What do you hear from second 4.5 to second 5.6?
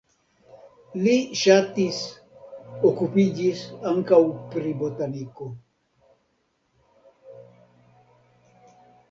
pri botaniko.